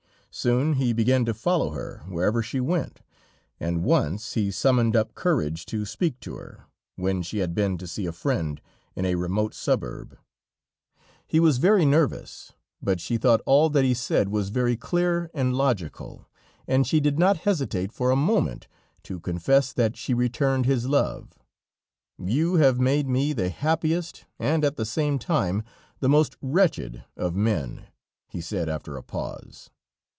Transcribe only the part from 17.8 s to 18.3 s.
for a